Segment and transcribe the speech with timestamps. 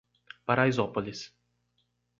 [0.47, 1.21] Paraisópolis